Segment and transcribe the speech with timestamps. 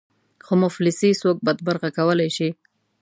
[0.45, 2.49] خو مفلسي څوک بدمرغه کولای شي.